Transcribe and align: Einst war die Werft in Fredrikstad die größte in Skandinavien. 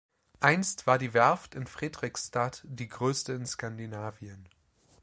Einst 0.39 0.87
war 0.87 0.97
die 0.97 1.13
Werft 1.13 1.53
in 1.53 1.67
Fredrikstad 1.67 2.61
die 2.67 2.87
größte 2.87 3.33
in 3.33 3.45
Skandinavien. 3.45 4.49